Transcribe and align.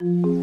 Thank 0.00 0.10
mm 0.10 0.24
-hmm. 0.24 0.26
you. 0.26 0.33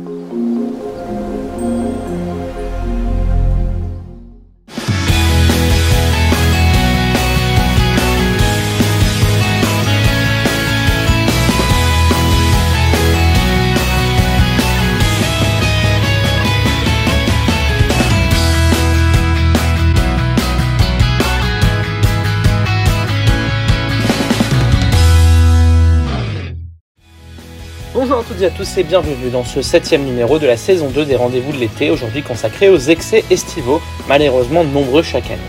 Bonjour 27.94 28.20
à 28.20 28.23
toutes 28.23 28.42
et 28.42 28.46
à 28.46 28.50
tous 28.50 28.78
et 28.78 28.84
bienvenue 28.84 29.30
dans 29.32 29.44
ce 29.44 29.62
septième 29.62 30.05
numéro 30.05 30.40
de 30.40 30.48
la 30.48 30.55
saison 30.55 30.88
2 30.88 31.04
des 31.04 31.18
rendez-vous 31.18 31.52
de 31.52 31.58
l'été, 31.58 31.91
aujourd'hui 31.91 32.23
consacré 32.23 32.70
aux 32.70 32.77
excès 32.77 33.26
estivaux, 33.30 33.81
malheureusement 34.08 34.64
nombreux 34.64 35.04
chaque 35.04 35.30
année. 35.30 35.41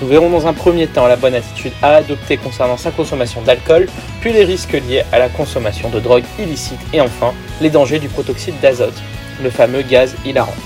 Nous 0.00 0.08
verrons 0.08 0.30
dans 0.30 0.46
un 0.46 0.54
premier 0.54 0.86
temps 0.86 1.06
la 1.06 1.16
bonne 1.16 1.34
attitude 1.34 1.74
à 1.82 1.96
adopter 1.96 2.38
concernant 2.38 2.78
sa 2.78 2.90
consommation 2.90 3.42
d'alcool, 3.42 3.86
puis 4.22 4.32
les 4.32 4.44
risques 4.44 4.72
liés 4.72 5.02
à 5.12 5.18
la 5.18 5.28
consommation 5.28 5.90
de 5.90 6.00
drogues 6.00 6.24
illicites 6.38 6.80
et 6.94 7.02
enfin 7.02 7.34
les 7.60 7.68
dangers 7.68 7.98
du 7.98 8.08
protoxyde 8.08 8.58
d'azote, 8.62 8.96
le 9.42 9.50
fameux 9.50 9.82
gaz 9.82 10.16
hilarant. 10.24 10.56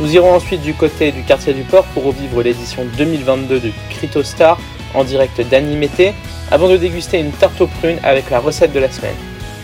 Nous 0.00 0.14
irons 0.14 0.34
ensuite 0.34 0.60
du 0.60 0.74
côté 0.74 1.12
du 1.12 1.22
quartier 1.22 1.54
du 1.54 1.62
port 1.62 1.86
pour 1.94 2.04
revivre 2.04 2.42
l'édition 2.42 2.84
2022 2.98 3.58
de 3.58 3.70
Cryptostar 3.88 4.60
en 4.92 5.02
direct 5.02 5.40
d'Animété, 5.48 6.12
avant 6.50 6.68
de 6.68 6.76
déguster 6.76 7.20
une 7.20 7.32
tarte 7.32 7.58
aux 7.62 7.68
prunes 7.68 8.00
avec 8.02 8.28
la 8.28 8.38
recette 8.38 8.74
de 8.74 8.80
la 8.80 8.90
semaine. 8.90 9.16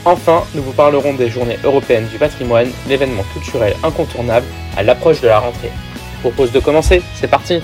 Enfin, 0.06 0.44
nous 0.54 0.62
vous 0.62 0.72
parlerons 0.72 1.14
des 1.14 1.28
journées 1.28 1.58
européennes 1.62 2.08
du 2.08 2.16
patrimoine, 2.16 2.70
l'événement 2.88 3.24
culturel 3.34 3.74
incontournable 3.82 4.46
à 4.76 4.82
l'approche 4.82 5.20
de 5.20 5.28
la 5.28 5.40
rentrée. 5.40 5.70
Je 6.16 6.20
propose 6.20 6.52
de 6.52 6.60
commencer, 6.60 7.02
c'est 7.14 7.28
parti 7.28 7.60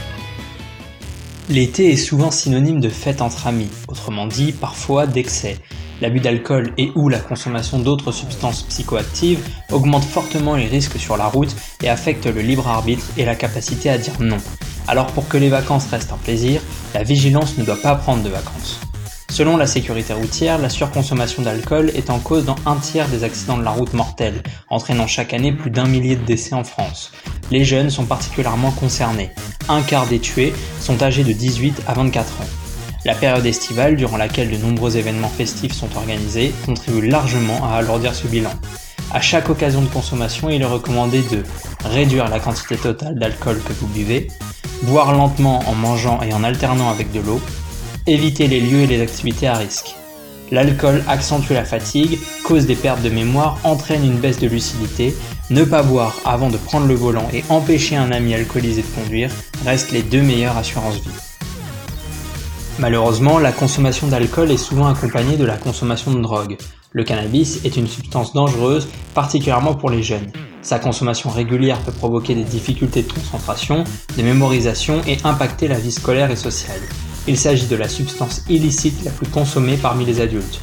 L'été 1.48 1.92
est 1.92 1.96
souvent 1.96 2.30
synonyme 2.30 2.80
de 2.80 2.88
fête 2.88 3.22
entre 3.22 3.46
amis, 3.46 3.70
autrement 3.88 4.26
dit 4.26 4.52
parfois 4.52 5.06
d'excès. 5.06 5.56
L'abus 6.02 6.20
d'alcool 6.20 6.72
et 6.76 6.90
ou 6.94 7.08
la 7.08 7.20
consommation 7.20 7.78
d'autres 7.78 8.12
substances 8.12 8.64
psychoactives 8.64 9.46
augmente 9.72 10.04
fortement 10.04 10.56
les 10.56 10.66
risques 10.66 10.98
sur 10.98 11.16
la 11.16 11.26
route 11.26 11.56
et 11.82 11.88
affecte 11.88 12.26
le 12.26 12.42
libre 12.42 12.68
arbitre 12.68 13.06
et 13.16 13.24
la 13.24 13.34
capacité 13.34 13.88
à 13.88 13.96
dire 13.96 14.20
non. 14.20 14.38
Alors 14.88 15.06
pour 15.06 15.26
que 15.28 15.38
les 15.38 15.48
vacances 15.48 15.86
restent 15.86 16.12
un 16.12 16.18
plaisir, 16.18 16.60
la 16.92 17.02
vigilance 17.02 17.56
ne 17.56 17.64
doit 17.64 17.80
pas 17.80 17.94
prendre 17.94 18.22
de 18.22 18.28
vacances. 18.28 18.80
Selon 19.36 19.58
la 19.58 19.66
sécurité 19.66 20.14
routière, 20.14 20.56
la 20.56 20.70
surconsommation 20.70 21.42
d'alcool 21.42 21.90
est 21.94 22.08
en 22.08 22.18
cause 22.18 22.46
dans 22.46 22.56
un 22.64 22.76
tiers 22.76 23.06
des 23.08 23.22
accidents 23.22 23.58
de 23.58 23.64
la 23.64 23.70
route 23.70 23.92
mortels, 23.92 24.42
entraînant 24.70 25.06
chaque 25.06 25.34
année 25.34 25.52
plus 25.52 25.68
d'un 25.68 25.84
millier 25.84 26.16
de 26.16 26.24
décès 26.24 26.54
en 26.54 26.64
France. 26.64 27.12
Les 27.50 27.62
jeunes 27.62 27.90
sont 27.90 28.06
particulièrement 28.06 28.70
concernés. 28.70 29.28
Un 29.68 29.82
quart 29.82 30.06
des 30.06 30.20
tués 30.20 30.54
sont 30.80 31.02
âgés 31.02 31.22
de 31.22 31.34
18 31.34 31.82
à 31.86 31.92
24 31.92 32.40
ans. 32.40 32.46
La 33.04 33.14
période 33.14 33.44
estivale, 33.44 33.96
durant 33.96 34.16
laquelle 34.16 34.50
de 34.50 34.56
nombreux 34.56 34.96
événements 34.96 35.28
festifs 35.28 35.74
sont 35.74 35.94
organisés, 35.96 36.54
contribue 36.64 37.06
largement 37.06 37.62
à 37.70 37.76
alourdir 37.76 38.14
ce 38.14 38.28
bilan. 38.28 38.54
À 39.12 39.20
chaque 39.20 39.50
occasion 39.50 39.82
de 39.82 39.88
consommation, 39.88 40.48
il 40.48 40.62
est 40.62 40.64
recommandé 40.64 41.20
de 41.30 41.42
réduire 41.84 42.30
la 42.30 42.40
quantité 42.40 42.78
totale 42.78 43.18
d'alcool 43.18 43.60
que 43.68 43.74
vous 43.74 43.88
buvez, 43.88 44.28
boire 44.84 45.12
lentement 45.12 45.62
en 45.68 45.74
mangeant 45.74 46.22
et 46.22 46.32
en 46.32 46.42
alternant 46.42 46.88
avec 46.88 47.12
de 47.12 47.20
l'eau, 47.20 47.42
Éviter 48.08 48.46
les 48.46 48.60
lieux 48.60 48.82
et 48.82 48.86
les 48.86 49.00
activités 49.00 49.48
à 49.48 49.54
risque. 49.54 49.96
L'alcool 50.52 51.02
accentue 51.08 51.52
la 51.52 51.64
fatigue, 51.64 52.20
cause 52.44 52.64
des 52.64 52.76
pertes 52.76 53.02
de 53.02 53.08
mémoire, 53.08 53.58
entraîne 53.64 54.04
une 54.04 54.18
baisse 54.18 54.38
de 54.38 54.46
lucidité. 54.46 55.12
Ne 55.50 55.64
pas 55.64 55.82
boire 55.82 56.14
avant 56.24 56.48
de 56.48 56.56
prendre 56.56 56.86
le 56.86 56.94
volant 56.94 57.28
et 57.32 57.42
empêcher 57.48 57.96
un 57.96 58.12
ami 58.12 58.32
alcoolisé 58.32 58.82
de 58.82 59.02
conduire 59.02 59.32
restent 59.64 59.90
les 59.90 60.04
deux 60.04 60.22
meilleures 60.22 60.56
assurances 60.56 61.00
vie. 61.00 61.10
Malheureusement, 62.78 63.40
la 63.40 63.50
consommation 63.50 64.06
d'alcool 64.06 64.52
est 64.52 64.56
souvent 64.56 64.86
accompagnée 64.86 65.36
de 65.36 65.44
la 65.44 65.56
consommation 65.56 66.12
de 66.12 66.22
drogue. 66.22 66.58
Le 66.92 67.02
cannabis 67.02 67.64
est 67.64 67.76
une 67.76 67.88
substance 67.88 68.32
dangereuse, 68.32 68.86
particulièrement 69.14 69.74
pour 69.74 69.90
les 69.90 70.04
jeunes. 70.04 70.30
Sa 70.62 70.78
consommation 70.78 71.28
régulière 71.28 71.80
peut 71.80 71.90
provoquer 71.90 72.36
des 72.36 72.44
difficultés 72.44 73.02
de 73.02 73.12
concentration, 73.12 73.82
de 74.16 74.22
mémorisation 74.22 75.00
et 75.08 75.18
impacter 75.24 75.66
la 75.66 75.78
vie 75.78 75.90
scolaire 75.90 76.30
et 76.30 76.36
sociale. 76.36 76.80
Il 77.28 77.36
s'agit 77.36 77.66
de 77.66 77.76
la 77.76 77.88
substance 77.88 78.42
illicite 78.48 79.04
la 79.04 79.10
plus 79.10 79.26
consommée 79.26 79.76
parmi 79.76 80.04
les 80.04 80.20
adultes. 80.20 80.60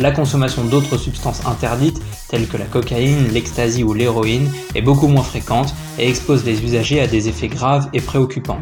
La 0.00 0.12
consommation 0.12 0.64
d'autres 0.64 0.96
substances 0.96 1.46
interdites, 1.46 2.00
telles 2.28 2.48
que 2.48 2.56
la 2.56 2.64
cocaïne, 2.64 3.28
l'ecstasy 3.28 3.82
ou 3.82 3.92
l'héroïne, 3.94 4.50
est 4.74 4.82
beaucoup 4.82 5.08
moins 5.08 5.22
fréquente 5.22 5.74
et 5.98 6.08
expose 6.08 6.44
les 6.44 6.62
usagers 6.62 7.00
à 7.00 7.06
des 7.06 7.28
effets 7.28 7.48
graves 7.48 7.88
et 7.92 8.00
préoccupants. 8.00 8.60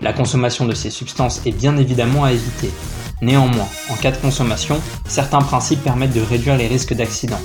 La 0.00 0.12
consommation 0.12 0.64
de 0.64 0.74
ces 0.74 0.90
substances 0.90 1.40
est 1.44 1.52
bien 1.52 1.76
évidemment 1.76 2.24
à 2.24 2.32
éviter. 2.32 2.70
Néanmoins, 3.20 3.68
en 3.90 3.94
cas 3.94 4.10
de 4.10 4.16
consommation, 4.16 4.80
certains 5.06 5.42
principes 5.42 5.82
permettent 5.82 6.14
de 6.14 6.20
réduire 6.20 6.56
les 6.56 6.66
risques 6.66 6.94
d'accident. 6.94 7.40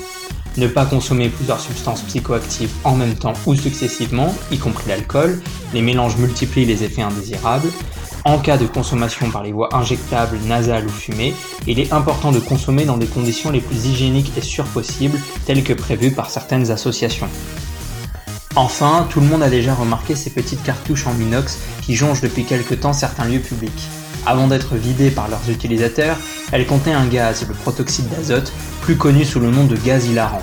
Ne 0.58 0.68
pas 0.68 0.86
consommer 0.86 1.30
plusieurs 1.30 1.60
substances 1.60 2.02
psychoactives 2.02 2.72
en 2.84 2.96
même 2.96 3.14
temps 3.14 3.34
ou 3.46 3.54
successivement, 3.54 4.34
y 4.52 4.58
compris 4.58 4.90
l'alcool, 4.90 5.40
les 5.76 5.84
mélanges 5.84 6.18
multiplient 6.18 6.66
les 6.66 6.84
effets 6.84 7.04
indésirables, 7.04 7.70
en 8.26 8.40
cas 8.40 8.58
de 8.58 8.66
consommation 8.66 9.30
par 9.30 9.44
les 9.44 9.52
voies 9.52 9.76
injectables, 9.76 10.38
nasales 10.46 10.86
ou 10.86 10.90
fumées, 10.90 11.34
il 11.66 11.80
est 11.80 11.94
important 11.94 12.32
de 12.32 12.40
consommer 12.40 12.86
dans 12.86 12.98
des 12.98 13.08
conditions 13.08 13.52
les 13.52 13.62
plus 13.62 13.86
hygiéniques 13.86 14.32
et 14.38 14.42
sûres 14.42 14.66
possibles, 14.66 15.20
telles 15.46 15.64
que 15.64 15.74
prévues 15.74 16.12
par 16.12 16.30
certaines 16.30 16.72
associations. 16.72 17.30
Enfin, 18.56 19.06
tout 19.10 19.20
le 19.20 19.28
monde 19.28 19.44
a 19.44 19.50
déjà 19.50 19.76
remarqué 19.76 20.16
ces 20.16 20.32
petites 20.32 20.64
cartouches 20.64 21.06
en 21.06 21.16
inox 21.20 21.60
qui 21.84 21.96
jongent 21.96 22.22
depuis 22.22 22.44
quelque 22.44 22.74
temps 22.74 22.94
certains 22.94 23.26
lieux 23.26 23.40
publics. 23.40 23.88
Avant 24.26 24.48
d'être 24.48 24.76
vidées 24.76 25.12
par 25.12 25.30
leurs 25.30 25.50
utilisateurs, 25.50 26.18
elles 26.52 26.66
contenaient 26.66 26.96
un 26.96 27.06
gaz, 27.06 27.46
le 27.48 27.54
protoxyde 27.54 28.10
d'azote, 28.10 28.52
plus 28.82 28.98
connu 28.98 29.26
sous 29.26 29.40
le 29.40 29.52
nom 29.52 29.66
de 29.66 29.76
gaz 29.78 30.08
hilarant. 30.08 30.42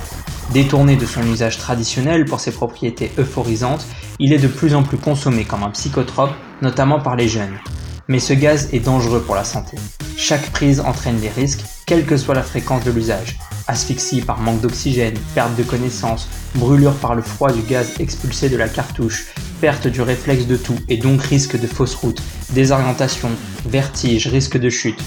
Détourné 0.52 0.96
de 0.96 1.06
son 1.06 1.22
usage 1.32 1.58
traditionnel 1.58 2.26
pour 2.26 2.38
ses 2.38 2.52
propriétés 2.52 3.10
euphorisantes, 3.18 3.86
il 4.18 4.32
est 4.32 4.38
de 4.38 4.48
plus 4.48 4.74
en 4.74 4.82
plus 4.82 4.98
consommé 4.98 5.44
comme 5.44 5.62
un 5.62 5.70
psychotrope, 5.70 6.34
notamment 6.62 7.00
par 7.00 7.16
les 7.16 7.28
jeunes. 7.28 7.58
Mais 8.06 8.20
ce 8.20 8.34
gaz 8.34 8.68
est 8.72 8.80
dangereux 8.80 9.22
pour 9.22 9.34
la 9.34 9.44
santé. 9.44 9.76
Chaque 10.16 10.50
prise 10.50 10.80
entraîne 10.80 11.18
des 11.18 11.30
risques, 11.30 11.64
quelle 11.86 12.04
que 12.04 12.16
soit 12.16 12.34
la 12.34 12.42
fréquence 12.42 12.84
de 12.84 12.90
l'usage. 12.90 13.38
Asphyxie 13.66 14.20
par 14.20 14.40
manque 14.40 14.60
d'oxygène, 14.60 15.16
perte 15.34 15.56
de 15.56 15.62
connaissance, 15.62 16.28
brûlure 16.54 16.94
par 16.94 17.14
le 17.14 17.22
froid 17.22 17.50
du 17.50 17.62
gaz 17.62 17.94
expulsé 17.98 18.50
de 18.50 18.58
la 18.58 18.68
cartouche, 18.68 19.26
perte 19.60 19.86
du 19.86 20.02
réflexe 20.02 20.46
de 20.46 20.56
tout 20.56 20.78
et 20.88 20.98
donc 20.98 21.22
risque 21.22 21.58
de 21.58 21.66
fausse 21.66 21.94
route, 21.94 22.22
désorientation, 22.50 23.30
vertige, 23.66 24.28
risque 24.28 24.58
de 24.58 24.68
chute. 24.68 25.02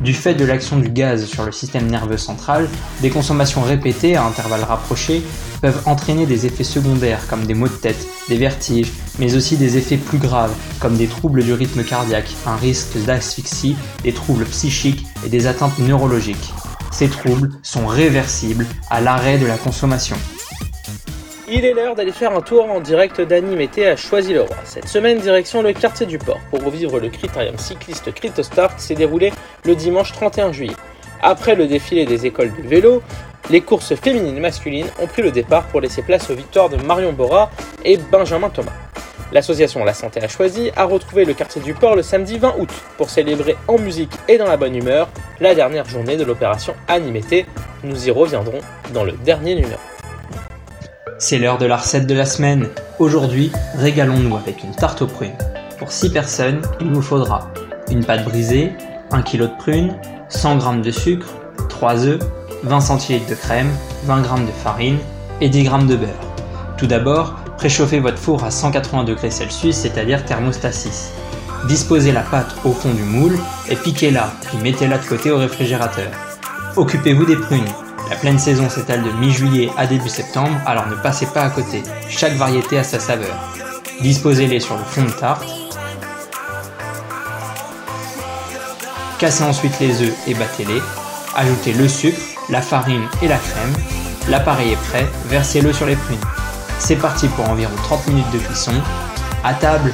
Du 0.00 0.14
fait 0.14 0.34
de 0.34 0.46
l'action 0.46 0.78
du 0.78 0.88
gaz 0.88 1.26
sur 1.26 1.44
le 1.44 1.52
système 1.52 1.86
nerveux 1.86 2.16
central, 2.16 2.68
des 3.02 3.10
consommations 3.10 3.60
répétées 3.60 4.16
à 4.16 4.24
intervalles 4.24 4.64
rapprochés 4.64 5.22
peuvent 5.60 5.82
entraîner 5.84 6.24
des 6.24 6.46
effets 6.46 6.64
secondaires 6.64 7.26
comme 7.28 7.44
des 7.44 7.52
maux 7.52 7.68
de 7.68 7.74
tête, 7.74 8.06
des 8.28 8.38
vertiges, 8.38 8.90
mais 9.18 9.34
aussi 9.34 9.58
des 9.58 9.76
effets 9.76 9.98
plus 9.98 10.16
graves 10.16 10.54
comme 10.80 10.96
des 10.96 11.06
troubles 11.06 11.44
du 11.44 11.52
rythme 11.52 11.84
cardiaque, 11.84 12.34
un 12.46 12.56
risque 12.56 12.96
d'asphyxie, 13.04 13.76
des 14.02 14.12
troubles 14.14 14.46
psychiques 14.46 15.04
et 15.26 15.28
des 15.28 15.46
atteintes 15.46 15.78
neurologiques. 15.78 16.54
Ces 16.90 17.08
troubles 17.08 17.50
sont 17.62 17.86
réversibles 17.86 18.66
à 18.88 19.02
l'arrêt 19.02 19.36
de 19.36 19.46
la 19.46 19.58
consommation. 19.58 20.16
Il 21.52 21.64
est 21.64 21.74
l'heure 21.74 21.96
d'aller 21.96 22.12
faire 22.12 22.30
un 22.32 22.42
tour 22.42 22.70
en 22.70 22.78
direct 22.78 23.20
d'Animété 23.20 23.84
à 23.84 23.96
Choisy-le-Roi. 23.96 24.54
Cette 24.62 24.86
semaine, 24.86 25.18
direction 25.18 25.62
le 25.62 25.72
quartier 25.72 26.06
du 26.06 26.16
port 26.16 26.38
pour 26.48 26.62
revivre 26.62 27.00
le 27.00 27.08
critérium 27.08 27.58
cycliste 27.58 28.14
Cryptostar 28.14 28.76
qui 28.76 28.84
s'est 28.84 28.94
déroulé 28.94 29.32
le 29.64 29.74
dimanche 29.74 30.12
31 30.12 30.52
juillet. 30.52 30.76
Après 31.20 31.56
le 31.56 31.66
défilé 31.66 32.06
des 32.06 32.24
écoles 32.24 32.52
du 32.52 32.62
vélo, 32.62 33.02
les 33.50 33.62
courses 33.62 33.96
féminines 33.96 34.36
et 34.36 34.40
masculines 34.40 34.86
ont 35.02 35.08
pris 35.08 35.22
le 35.22 35.32
départ 35.32 35.66
pour 35.66 35.80
laisser 35.80 36.02
place 36.02 36.30
aux 36.30 36.36
victoires 36.36 36.68
de 36.68 36.76
Marion 36.76 37.12
Bora 37.12 37.50
et 37.84 37.96
Benjamin 37.96 38.50
Thomas. 38.50 38.70
L'association 39.32 39.84
La 39.84 39.94
Santé 39.94 40.22
a 40.22 40.28
choisi 40.28 40.70
a 40.76 40.84
retrouvé 40.84 41.24
le 41.24 41.34
quartier 41.34 41.60
du 41.60 41.74
port 41.74 41.96
le 41.96 42.02
samedi 42.02 42.38
20 42.38 42.54
août 42.60 42.70
pour 42.96 43.10
célébrer 43.10 43.56
en 43.66 43.76
musique 43.76 44.12
et 44.28 44.38
dans 44.38 44.46
la 44.46 44.56
bonne 44.56 44.76
humeur 44.76 45.08
la 45.40 45.56
dernière 45.56 45.88
journée 45.88 46.16
de 46.16 46.22
l'opération 46.22 46.76
Animété. 46.86 47.44
Nous 47.82 48.06
y 48.06 48.12
reviendrons 48.12 48.60
dans 48.94 49.02
le 49.02 49.12
dernier 49.12 49.56
numéro. 49.56 49.80
C'est 51.22 51.38
l'heure 51.38 51.58
de 51.58 51.66
la 51.66 51.76
recette 51.76 52.06
de 52.06 52.14
la 52.14 52.24
semaine. 52.24 52.70
Aujourd'hui, 52.98 53.52
régalons-nous 53.76 54.34
avec 54.36 54.64
une 54.64 54.74
tarte 54.74 55.02
aux 55.02 55.06
prunes. 55.06 55.36
Pour 55.78 55.92
6 55.92 56.08
personnes, 56.08 56.62
il 56.80 56.90
vous 56.90 57.02
faudra 57.02 57.50
une 57.90 58.02
pâte 58.02 58.24
brisée, 58.24 58.72
1 59.10 59.20
kg 59.20 59.40
de 59.40 59.50
prunes, 59.58 59.94
100 60.30 60.60
g 60.60 60.80
de 60.80 60.90
sucre, 60.90 61.26
3 61.68 62.06
œufs, 62.06 62.20
20 62.62 62.80
cl 62.98 63.20
de 63.28 63.34
crème, 63.34 63.68
20 64.04 64.22
g 64.22 64.30
de 64.46 64.52
farine 64.64 64.96
et 65.42 65.50
10 65.50 65.64
g 65.64 65.70
de 65.88 65.96
beurre. 65.96 66.08
Tout 66.78 66.86
d'abord, 66.86 67.34
préchauffez 67.58 68.00
votre 68.00 68.18
four 68.18 68.42
à 68.42 68.50
180 68.50 69.04
degrés 69.04 69.30
Celsius, 69.30 69.76
c'est-à-dire 69.76 70.24
thermostat 70.24 70.72
6. 70.72 71.12
Disposez 71.68 72.12
la 72.12 72.22
pâte 72.22 72.54
au 72.64 72.72
fond 72.72 72.94
du 72.94 73.02
moule 73.02 73.38
et 73.68 73.76
piquez-la, 73.76 74.32
puis 74.46 74.56
mettez-la 74.56 74.96
de 74.96 75.04
côté 75.04 75.30
au 75.30 75.36
réfrigérateur. 75.36 76.10
Occupez-vous 76.76 77.26
des 77.26 77.36
prunes. 77.36 77.68
La 78.10 78.16
pleine 78.16 78.40
saison 78.40 78.68
s'étale 78.68 79.04
de 79.04 79.12
mi-juillet 79.12 79.70
à 79.76 79.86
début 79.86 80.08
septembre, 80.08 80.60
alors 80.66 80.88
ne 80.88 80.96
passez 80.96 81.26
pas 81.26 81.42
à 81.42 81.50
côté. 81.50 81.84
Chaque 82.08 82.32
variété 82.32 82.76
a 82.76 82.82
sa 82.82 82.98
saveur. 82.98 83.36
Disposez-les 84.00 84.58
sur 84.58 84.76
le 84.76 84.82
fond 84.82 85.04
de 85.04 85.10
tarte. 85.10 85.46
Cassez 89.20 89.44
ensuite 89.44 89.78
les 89.78 90.02
œufs 90.02 90.14
et 90.26 90.34
battez-les. 90.34 90.82
Ajoutez 91.36 91.72
le 91.72 91.86
sucre, 91.86 92.20
la 92.48 92.60
farine 92.60 93.06
et 93.22 93.28
la 93.28 93.38
crème. 93.38 93.72
L'appareil 94.28 94.72
est 94.72 94.88
prêt, 94.88 95.06
versez-le 95.26 95.72
sur 95.72 95.86
les 95.86 95.94
prunes. 95.94 96.18
C'est 96.80 96.96
parti 96.96 97.28
pour 97.28 97.48
environ 97.48 97.76
30 97.76 98.08
minutes 98.08 98.30
de 98.32 98.38
cuisson. 98.38 98.72
À 99.44 99.54
table 99.54 99.92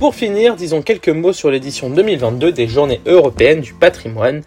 Pour 0.00 0.16
finir, 0.16 0.56
disons 0.56 0.82
quelques 0.82 1.08
mots 1.08 1.32
sur 1.32 1.50
l'édition 1.50 1.88
2022 1.88 2.50
des 2.50 2.66
Journées 2.66 3.00
européennes 3.06 3.60
du 3.60 3.72
patrimoine 3.72 4.42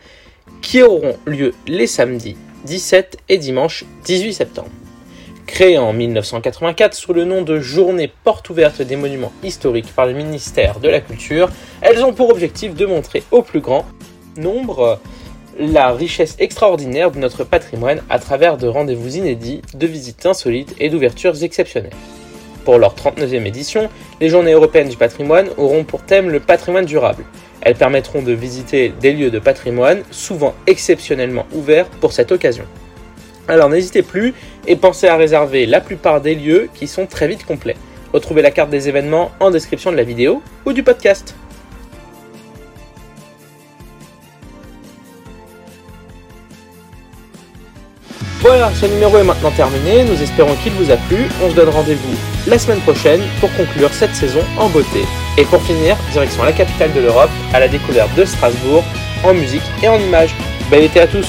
qui 0.61 0.81
auront 0.81 1.15
lieu 1.25 1.53
les 1.67 1.87
samedis 1.87 2.35
17 2.65 3.17
et 3.29 3.37
dimanche 3.37 3.85
18 4.03 4.33
septembre. 4.33 4.69
Créées 5.45 5.77
en 5.77 5.93
1984 5.93 6.93
sous 6.93 7.13
le 7.13 7.23
nom 7.23 7.43
de 7.43 7.59
Journée 7.61 8.11
porte 8.25 8.49
ouverte 8.49 8.81
des 8.81 8.97
monuments 8.97 9.31
historiques 9.41 9.93
par 9.95 10.05
le 10.05 10.13
ministère 10.13 10.81
de 10.81 10.89
la 10.89 10.99
Culture, 10.99 11.49
elles 11.81 12.03
ont 12.03 12.13
pour 12.13 12.29
objectif 12.29 12.75
de 12.75 12.85
montrer 12.85 13.23
au 13.31 13.41
plus 13.41 13.61
grand 13.61 13.85
nombre 14.35 14.99
la 15.57 15.93
richesse 15.93 16.35
extraordinaire 16.39 17.09
de 17.09 17.19
notre 17.19 17.45
patrimoine 17.45 18.03
à 18.09 18.19
travers 18.19 18.57
de 18.57 18.67
rendez-vous 18.67 19.15
inédits, 19.15 19.61
de 19.73 19.87
visites 19.87 20.25
insolites 20.25 20.75
et 20.79 20.89
d'ouvertures 20.89 21.41
exceptionnelles. 21.41 21.93
Pour 22.67 22.79
leur 22.79 22.95
39e 22.95 23.45
édition, 23.45 23.87
les 24.19 24.27
Journées 24.27 24.51
européennes 24.51 24.89
du 24.89 24.97
patrimoine 24.97 25.47
auront 25.55 25.85
pour 25.85 26.01
thème 26.01 26.29
le 26.29 26.41
patrimoine 26.41 26.83
durable. 26.83 27.23
Elles 27.61 27.77
permettront 27.77 28.21
de 28.21 28.33
visiter 28.33 28.89
des 28.89 29.13
lieux 29.13 29.31
de 29.31 29.39
patrimoine, 29.39 30.01
souvent 30.11 30.53
exceptionnellement 30.67 31.47
ouverts 31.53 31.85
pour 31.85 32.11
cette 32.11 32.33
occasion. 32.33 32.65
Alors 33.47 33.69
n'hésitez 33.69 34.01
plus 34.01 34.33
et 34.67 34.75
pensez 34.75 35.07
à 35.07 35.15
réserver 35.15 35.65
la 35.65 35.79
plupart 35.79 36.19
des 36.19 36.35
lieux 36.35 36.69
qui 36.73 36.87
sont 36.87 37.05
très 37.05 37.29
vite 37.29 37.45
complets. 37.45 37.77
Retrouvez 38.11 38.41
la 38.41 38.51
carte 38.51 38.69
des 38.69 38.89
événements 38.89 39.31
en 39.39 39.49
description 39.49 39.93
de 39.93 39.95
la 39.95 40.03
vidéo 40.03 40.41
ou 40.65 40.73
du 40.73 40.83
podcast. 40.83 41.35
Voilà, 48.41 48.69
ce 48.73 48.87
numéro 48.87 49.17
est 49.17 49.23
maintenant 49.23 49.51
terminé, 49.51 50.03
nous 50.03 50.21
espérons 50.21 50.55
qu'il 50.55 50.73
vous 50.73 50.91
a 50.91 50.97
plu, 50.97 51.29
on 51.41 51.49
se 51.49 51.55
donne 51.55 51.69
rendez-vous 51.69 52.36
la 52.47 52.57
semaine 52.57 52.79
prochaine 52.81 53.21
pour 53.39 53.53
conclure 53.55 53.93
cette 53.93 54.15
saison 54.15 54.41
en 54.57 54.69
beauté. 54.69 55.03
Et 55.37 55.43
pour 55.45 55.61
finir, 55.61 55.97
direction 56.11 56.43
la 56.43 56.53
capitale 56.53 56.93
de 56.93 57.01
l'Europe, 57.01 57.29
à 57.53 57.59
la 57.59 57.67
découverte 57.67 58.13
de 58.15 58.25
Strasbourg, 58.25 58.83
en 59.23 59.33
musique 59.33 59.63
et 59.83 59.89
en 59.89 59.99
images. 59.99 60.35
Bel 60.71 60.83
été 60.83 60.99
à 60.99 61.07
tous 61.07 61.27